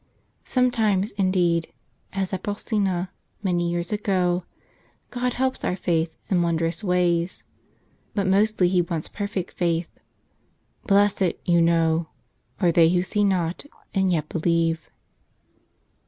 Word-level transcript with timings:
Sometimes, 0.45 1.11
indeed, 1.11 1.71
as 2.11 2.33
at 2.33 2.41
Bol¬ 2.41 2.59
sena 2.59 3.11
many 3.43 3.69
years 3.69 3.91
ago, 3.91 4.45
God 5.11 5.33
helps 5.33 5.63
our 5.63 5.75
faith 5.75 6.17
in 6.27 6.41
wondrous 6.41 6.83
ways, 6.83 7.43
but 8.15 8.25
mostly 8.25 8.67
He 8.67 8.81
wants 8.81 9.07
perfect 9.07 9.51
faith. 9.59 9.99
"Blessed," 10.87 11.33
you 11.45 11.61
know, 11.61 12.07
"are 12.59 12.71
they 12.71 12.89
who 12.89 13.03
see 13.03 13.23
not 13.23 13.63
and 13.93 14.11
yet 14.11 14.27
believe." 14.27 14.89